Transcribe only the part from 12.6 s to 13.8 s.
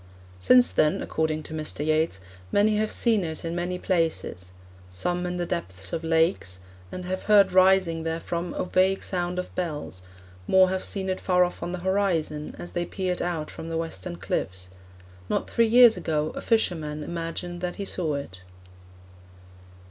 they peered out from the